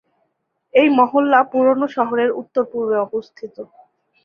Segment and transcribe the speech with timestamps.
[0.73, 3.55] এই মহল্লা পুরনো শহরের উত্তর পূর্বে অবস্থিত।